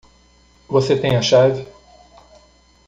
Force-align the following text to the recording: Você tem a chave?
Você 0.67 0.97
tem 0.97 1.15
a 1.15 1.21
chave? 1.21 1.63